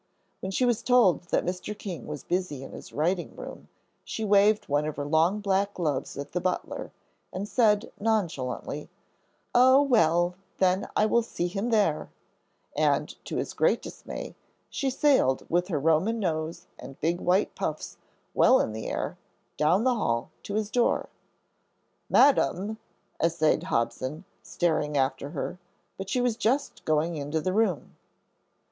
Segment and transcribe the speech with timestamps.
[0.39, 1.77] When she was told that Mr.
[1.77, 3.67] King was busy in his writing room,
[4.03, 6.91] she waved one of her long black gloves at the butler,
[7.31, 8.89] and said nonchalantly,
[9.53, 12.09] "Oh, well, then I will see him there,"
[12.75, 14.33] and, to his great dismay,
[14.71, 17.97] she sailed, with her Roman nose and big white puffs
[18.33, 19.19] well in the air,
[19.55, 21.09] down the hall to his door.
[22.09, 22.79] "Madam,"
[23.21, 25.59] essayed Hobson, starting after her,
[25.95, 27.97] but she was just going into the room.